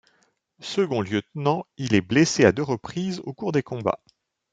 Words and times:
Second 0.63 1.01
lieutenant, 1.01 1.63
il 1.77 1.93
est 1.93 2.01
blessé 2.01 2.43
à 2.43 2.51
deux 2.51 2.63
reprises 2.63 3.19
au 3.23 3.33
cours 3.35 3.51
des 3.51 3.61
combats. 3.61 3.99